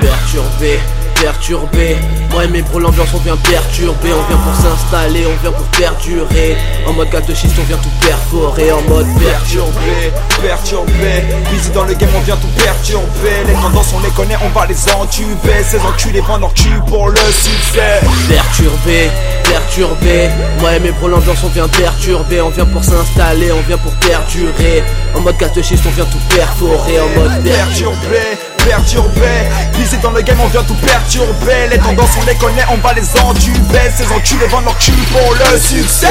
Perturbé, 0.00 0.80
perturbé. 1.26 1.96
Moi 2.30 2.44
et 2.44 2.48
mes 2.48 2.62
bros 2.62 2.78
l'ambiance 2.78 3.08
on 3.12 3.18
vient 3.18 3.36
perturber. 3.36 4.10
On 4.12 4.28
vient 4.28 4.36
pour 4.36 4.54
s'installer, 4.54 5.26
on 5.26 5.42
vient 5.42 5.50
pour 5.50 5.66
perdurer. 5.76 6.56
En 6.86 6.92
mode 6.92 7.10
4 7.10 7.34
schiste 7.34 7.56
on 7.58 7.64
vient 7.64 7.78
tout 7.78 7.90
perforer. 8.00 8.70
En 8.70 8.80
mode 8.82 9.08
perturbé, 9.18 10.12
perturbé. 10.40 11.24
Busy 11.50 11.70
dans 11.70 11.84
le 11.84 11.94
game 11.94 12.10
on 12.16 12.20
vient 12.20 12.36
tout 12.36 12.62
perturber. 12.62 13.42
Les 13.44 13.54
tendances 13.54 13.92
on 13.96 14.00
les 14.04 14.10
connaît 14.10 14.36
on 14.40 14.56
va 14.56 14.66
les 14.66 14.78
entuber. 14.92 15.64
Ces 15.68 15.80
enculés 15.80 16.20
vendent 16.20 16.42
leur 16.42 16.54
cul 16.54 16.80
pour 16.86 17.08
le 17.08 17.16
succès. 17.16 17.98
Perturbé, 18.28 19.10
perturbé. 19.42 20.28
Moi 20.60 20.76
et 20.76 20.78
mes 20.78 20.92
bros 20.92 21.08
l'ambiance 21.08 21.42
on 21.42 21.48
vient 21.48 21.66
perturber. 21.66 22.40
On 22.40 22.50
vient 22.50 22.66
pour 22.66 22.84
s'installer, 22.84 23.50
on 23.50 23.62
vient 23.66 23.78
pour 23.78 23.92
perdurer. 23.94 24.84
En 25.16 25.22
mode 25.22 25.36
4 25.38 25.60
schiste 25.60 25.82
on 25.88 25.90
vient 25.90 26.04
tout 26.04 26.36
perforer. 26.36 27.00
En 27.00 27.08
mode 27.18 27.42
perturbé 27.42 28.55
perturbé. 28.66 29.48
Visé 29.74 29.96
dans 29.98 30.10
le 30.10 30.22
game 30.22 30.38
on 30.40 30.48
vient 30.48 30.62
tout 30.62 30.74
perturber. 30.74 31.68
Les 31.70 31.78
tendances 31.78 32.10
on 32.20 32.26
les 32.26 32.34
connaît 32.36 32.64
on 32.70 32.76
va 32.76 32.92
les 32.92 33.20
entuber 33.20 33.90
Ces 33.96 34.06
enculés 34.12 34.46
vendent 34.48 34.64
leur 34.64 34.78
cul 34.78 34.92
pour 35.12 35.34
le 35.34 35.58
succès. 35.58 36.08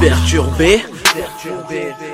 Perturbé. 0.00 0.84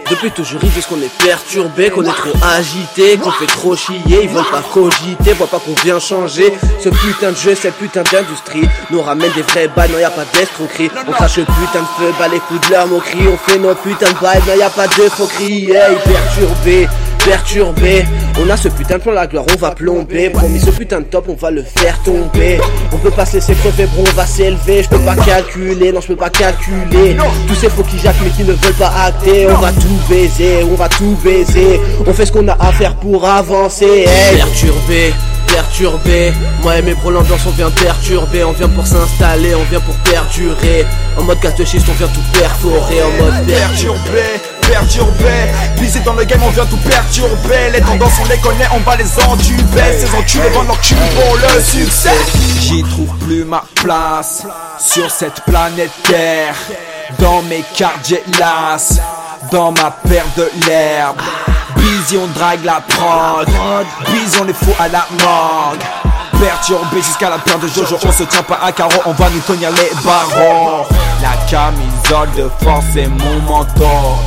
Depuis 0.09 0.31
toujours 0.31 0.61
ils 0.63 0.71
disent 0.71 0.87
qu'on 0.87 1.01
est 1.01 1.25
perturbé, 1.25 1.91
qu'on 1.91 2.05
est 2.05 2.07
trop 2.07 2.33
agité, 2.57 3.19
qu'on 3.19 3.33
fait 3.33 3.47
trop 3.47 3.77
chier, 3.77 4.01
ils 4.07 4.29
veulent 4.29 4.45
pas 4.51 4.63
cogiter, 4.73 5.33
voient 5.33 5.47
pas 5.47 5.59
qu'on 5.59 5.75
vient 5.83 5.99
changer. 5.99 6.53
Ce 6.83 6.89
putain 6.89 7.33
de 7.33 7.37
jeu, 7.37 7.55
cette 7.55 7.75
putain 7.75 8.03
d'industrie. 8.03 8.69
Nous 8.91 9.03
ramène 9.03 9.33
des 9.33 9.43
vrais 9.43 9.69
balles, 9.69 9.91
non 9.91 9.99
y 9.99 10.05
a 10.05 10.11
pas 10.11 10.25
d'escroquerie. 10.33 10.91
On 11.09 11.13
crache 11.13 11.39
le 11.39 11.45
putain 11.45 11.81
de 11.81 11.87
feu, 11.99 12.15
bas 12.19 12.29
les 12.29 12.39
coups 12.41 12.67
de 12.67 12.73
leur 12.73 12.87
moquerie, 12.87 13.29
on 13.29 13.37
fait 13.37 13.59
nos 13.59 13.75
putains 13.75 14.13
de 14.13 14.19
bails, 14.21 14.43
non 14.47 14.55
y 14.55 14.63
a 14.63 14.71
pas 14.71 14.87
de 14.87 15.09
fauquerie, 15.09 15.71
hey, 15.71 15.97
perturbé 16.05 16.89
perturbé 17.25 18.05
On 18.39 18.49
a 18.51 18.57
ce 18.57 18.69
putain 18.69 18.99
de 18.99 19.03
plan 19.03 19.13
la 19.13 19.27
gloire 19.27 19.45
on 19.53 19.59
va 19.59 19.71
plomber. 19.73 20.31
Promis 20.31 20.61
ce 20.61 20.71
putain 20.71 21.01
de 21.01 21.05
top 21.05 21.27
on 21.29 21.35
va 21.35 21.51
le 21.51 21.63
faire 21.63 21.99
tomber. 22.03 22.59
On 22.93 22.99
peut 22.99 23.11
pas 23.11 23.27
se 23.27 23.35
laisser 23.35 23.55
crever 23.55 23.87
bro 23.87 24.05
on 24.07 24.17
va 24.17 24.27
s'élever. 24.27 24.83
Je 24.83 24.89
peux 24.89 24.99
pas 24.99 25.17
calculer 25.17 25.93
non 25.93 26.01
je 26.01 26.09
peux 26.09 26.17
pas 26.17 26.31
calculer. 26.31 27.17
Tous 27.47 27.55
ces 27.55 27.71
faux 27.71 27.83
qui 27.83 27.99
jacquent 27.99 28.23
mais 28.23 28.31
qui 28.31 28.45
ne 28.45 28.53
veulent 28.53 28.75
pas 28.79 28.93
acter. 29.07 29.49
On 29.49 29.61
va 29.61 29.73
tout 29.73 29.99
baiser 30.09 30.65
on 30.65 30.75
va 30.75 30.89
tout 30.89 31.17
baiser. 31.25 31.81
On 32.07 32.13
fait 32.13 32.27
ce 32.27 32.33
qu'on 32.33 32.47
a 32.49 32.57
à 32.61 32.73
faire 32.73 32.95
pour 32.97 33.25
avancer 33.25 34.07
Perturbé 34.37 35.13
perturbé 35.55 36.33
Moi 36.63 36.79
et 36.79 36.83
mes 36.83 36.95
bros 36.95 37.11
l'ambiance 37.11 37.47
on 37.47 37.51
vient 37.51 37.71
perturber. 37.71 38.45
On 38.45 38.53
vient 38.53 38.69
pour 38.69 38.87
s'installer, 38.87 39.55
on 39.55 39.63
vient 39.65 39.81
pour 39.81 39.95
perdurer. 39.97 40.85
En 41.17 41.23
mode 41.23 41.41
4 41.41 41.65
schiste 41.65 41.87
on 41.89 41.93
vient 41.93 42.09
tout 42.09 42.39
perforer. 42.39 43.03
En 43.03 43.23
mode 43.23 43.47
perturbé 43.47 44.41
perturbé 44.69 45.53
Visé 45.77 46.01
dans 46.01 46.15
le 46.15 46.25
game 46.25 46.43
on 46.43 46.51
vient 46.51 46.67
tout 46.67 46.77
perturber. 46.79 47.71
Les 47.73 47.81
tendances 47.81 48.13
on 48.21 48.29
les 48.29 48.39
connaît 48.39 48.69
on 48.75 48.81
va 48.81 48.97
les 48.97 49.25
entuber 49.25 49.99
Ces 49.99 50.15
enculés 50.17 50.49
vendent 50.51 50.69
leur 50.69 50.81
cul 50.81 50.95
pour 50.95 51.37
le 51.37 51.63
succès. 51.63 52.11
J'y 52.61 52.83
trouve 52.83 53.17
plus 53.19 53.45
ma 53.45 53.63
place 53.83 54.43
Sur 54.79 55.11
cette 55.11 55.43
planète 55.45 55.91
Terre. 56.05 56.55
Dans 57.19 57.43
mes 57.43 57.65
quartiers 57.77 58.23
las 58.39 59.01
Dans 59.51 59.73
ma 59.73 59.91
paire 59.91 60.27
de 60.37 60.51
l'herbe. 60.67 61.21
Busy 61.77 62.17
on 62.17 62.27
drague 62.39 62.65
la 62.65 62.81
prod. 62.89 63.47
Busy 64.07 64.39
on 64.41 64.45
les 64.45 64.55
fout 64.55 64.75
à 64.79 64.89
la 64.89 65.07
morgue. 65.23 65.83
Perturbé 66.41 67.01
jusqu'à 67.03 67.31
la 67.31 67.39
paire 67.39 67.59
de 67.59 67.69
Jojo. 67.69 67.97
On 68.05 68.13
se 68.13 68.25
tient 68.25 68.43
pas 68.43 68.59
à 68.63 68.73
carreau 68.73 69.01
on 69.07 69.13
va 69.13 69.29
nous 69.31 69.41
tenir 69.41 69.71
les 69.71 69.91
barreaux. 70.03 70.87
La 71.23 71.37
camisole 71.51 72.31
de 72.37 72.51
force 72.63 72.85
c'est 72.93 73.07
mon 73.07 73.41
mentor 73.47 74.19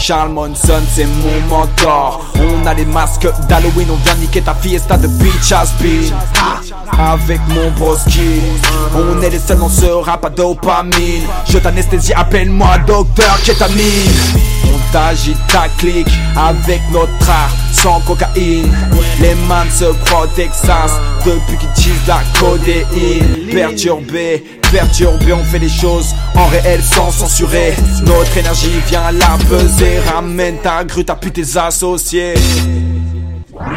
Charles 0.00 0.32
Monson, 0.32 0.80
c'est 0.90 1.04
mon 1.04 1.56
mentor. 1.56 2.24
On 2.36 2.66
a 2.66 2.72
les 2.72 2.86
masques 2.86 3.28
d'Halloween, 3.48 3.88
on 3.90 3.96
vient 3.96 4.14
niquer 4.14 4.40
ta 4.40 4.54
fiesta 4.54 4.96
de 4.96 5.06
Beach 5.06 5.52
Has 5.52 5.72
Been. 5.80 6.12
Avec 6.98 7.40
mon 7.48 7.70
broski, 7.72 8.40
on 8.94 9.20
est 9.20 9.30
les 9.30 9.38
seuls 9.38 9.58
dans 9.58 9.68
ce 9.68 9.86
rap 9.86 10.24
à 10.24 10.30
dopamine. 10.30 11.26
Je 11.48 11.58
t'anesthésie, 11.58 12.14
appelle-moi 12.14 12.78
docteur 12.86 13.40
kétamine. 13.42 14.10
On 14.64 14.92
t'agite 14.92 15.46
ta 15.48 15.68
clique 15.78 16.10
avec 16.34 16.80
notre 16.92 17.28
art 17.28 17.50
sans 17.82 18.00
cocaïne. 18.00 18.70
Les 19.20 19.34
man 19.48 19.68
se 19.70 19.84
croient 20.04 20.28
Texas 20.34 20.92
depuis 21.24 21.56
qu'ils 21.56 21.72
disent 21.72 22.06
la 22.06 22.20
codéine. 22.38 23.48
Perturbé, 23.52 24.44
perturbé, 24.70 25.32
on 25.32 25.44
fait 25.44 25.58
les 25.58 25.68
choses 25.68 26.14
en 26.34 26.46
réel 26.46 26.80
sans 26.82 27.10
censurer. 27.10 27.74
Notre 28.04 28.36
énergie 28.36 28.80
vient 28.86 29.10
la 29.12 29.38
peser, 29.48 29.98
ramène 30.12 30.58
ta 30.62 30.84
grue, 30.84 31.04
t'as 31.04 31.16
pu 31.16 31.30
tes 31.30 31.56
associés. 31.56 32.34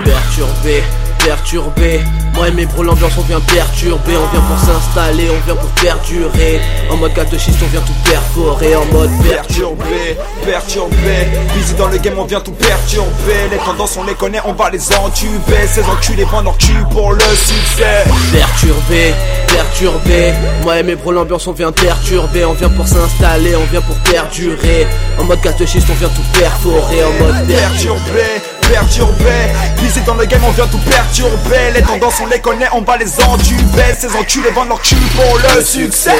Perturbé, 0.03 0.83
perturbé. 1.25 2.01
Moi 2.33 2.47
et 2.47 2.51
mes 2.51 2.65
l'ambiance 2.65 3.13
on 3.17 3.21
vient 3.21 3.39
perturber. 3.39 4.13
On 4.17 4.31
vient 4.31 4.41
pour 4.41 4.59
s'installer, 4.59 5.29
on 5.29 5.45
vient 5.45 5.55
pour 5.55 5.69
perdurer. 5.81 6.61
En 6.89 6.97
mode 6.97 7.13
4 7.13 7.37
schiste 7.39 7.59
on 7.63 7.67
vient 7.67 7.81
tout 7.81 8.09
perforer. 8.09 8.75
En 8.75 8.85
mode 8.85 9.09
Perturbé, 9.23 10.17
perturbé. 10.45 11.27
Busy 11.55 11.73
dans 11.75 11.87
le 11.87 11.97
game 11.97 12.17
on 12.17 12.25
vient 12.25 12.41
tout 12.41 12.51
perturber. 12.51 13.49
Les 13.51 13.57
tendances 13.57 13.97
on 13.97 14.03
les 14.03 14.15
connaît 14.15 14.41
on 14.45 14.53
va 14.53 14.69
les 14.69 14.93
entuber. 14.95 15.67
Ces 15.67 15.83
enculés 15.83 16.25
vendent 16.25 16.45
leur 16.45 16.57
cul 16.57 16.73
pour 16.91 17.13
le 17.13 17.21
succès. 17.21 18.03
Perturbé, 18.31 19.13
perturbé. 19.47 20.33
Moi 20.63 20.79
et 20.79 20.83
mes 20.83 20.95
bros 20.95 21.11
l'ambiance 21.11 21.47
on 21.47 21.53
vient 21.53 21.71
perturber. 21.71 22.45
On 22.45 22.53
vient 22.53 22.69
pour 22.69 22.87
s'installer, 22.87 23.55
on 23.55 23.65
vient 23.71 23.81
pour 23.81 23.95
perdurer. 24.11 24.87
En 25.19 25.23
mode 25.23 25.41
4 25.41 25.65
schiste 25.65 25.87
on 25.89 25.95
vient 25.95 26.09
tout 26.09 26.39
perforer. 26.39 27.03
En 27.03 27.11
mode 27.23 27.47
Perturbé, 27.47 28.41
perturbé. 28.71 29.31
Visé 29.77 30.01
dans 30.01 30.15
le 30.15 30.25
game 30.25 30.43
on 30.43 30.51
vient 30.51 30.67
tout 30.67 30.79
perturber. 30.89 31.71
Les 31.73 31.81
tendances 31.81 32.19
on 32.21 32.27
les 32.27 32.39
connaît 32.39 32.67
on 32.73 32.81
va 32.81 32.97
les 32.97 33.19
entuber 33.21 33.93
Ces 33.97 34.15
enculés 34.15 34.51
vendent 34.51 34.69
leur 34.69 34.81
cul 34.81 34.95
pour 35.15 35.37
le 35.37 35.63
succès 35.63 36.11